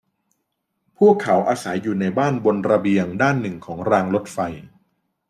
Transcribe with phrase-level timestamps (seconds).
[0.97, 4.37] พวกเขาอาศัยอยู่ในบ้านบนระเบียงด้านหนึ่งของรางรถไฟ